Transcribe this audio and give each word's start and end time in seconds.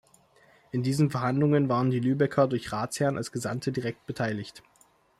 In 0.71 0.81
diesen 0.81 1.11
Verhandlungen 1.11 1.69
waren 1.69 1.91
die 1.91 1.99
Lübecker 1.99 2.47
durch 2.47 2.71
Ratsherrn 2.71 3.17
als 3.17 3.31
Gesandte 3.31 3.71
direkt 3.71 4.07
beteiligt. 4.07 4.63